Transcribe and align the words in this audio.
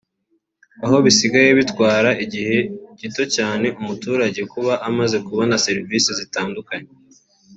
aho 0.85 0.95
bisigaye 1.05 1.49
bitwara 1.59 2.09
igihe 2.23 2.57
gito 2.99 3.23
cyane 3.35 3.67
umuturage 3.79 4.41
kuba 4.53 4.73
amaze 4.89 5.17
kubona 5.25 5.61
servisi 5.65 6.11
zitandukanye 6.19 6.91